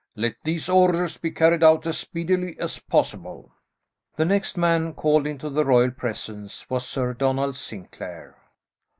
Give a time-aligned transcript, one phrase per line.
[0.15, 3.53] Let these orders be carried out as speedily as possible."
[4.15, 8.35] The next man called into the royal presence was Sir Donald Sinclair.